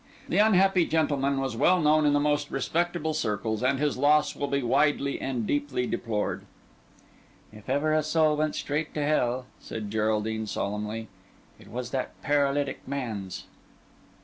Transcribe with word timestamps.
The 0.27 0.39
unhappy 0.39 0.87
gentleman 0.87 1.39
was 1.39 1.55
well 1.55 1.79
known 1.79 2.07
in 2.07 2.13
the 2.13 2.19
most 2.19 2.49
respectable 2.49 3.13
circles, 3.13 3.61
and 3.61 3.77
his 3.77 3.97
loss 3.97 4.35
will 4.35 4.47
be 4.47 4.63
widely 4.63 5.21
and 5.21 5.45
deeply 5.45 5.85
deplored." 5.85 6.41
"If 7.53 7.69
ever 7.69 7.93
a 7.93 8.01
soul 8.01 8.35
went 8.37 8.55
straight 8.55 8.95
to 8.95 9.03
Hell," 9.05 9.45
said 9.59 9.91
Geraldine 9.91 10.47
solemnly, 10.47 11.07
"it 11.59 11.67
was 11.67 11.91
that 11.91 12.19
paralytic 12.23 12.79
man's." 12.87 13.45